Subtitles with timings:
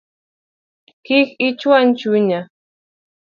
[1.05, 2.39] Kik ichuany chunya